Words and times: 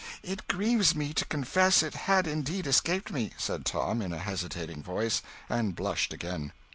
"It 0.23 0.47
grieves 0.47 0.95
me 0.95 1.13
to 1.13 1.25
confess 1.25 1.83
it 1.83 1.93
had 1.93 2.25
indeed 2.25 2.65
escaped 2.65 3.11
me," 3.11 3.33
said 3.37 3.67
Tom, 3.67 4.01
in 4.01 4.11
a 4.13 4.17
hesitating 4.17 4.81
voice; 4.81 5.21
and 5.47 5.75
blushed 5.75 6.11
again. 6.11 6.53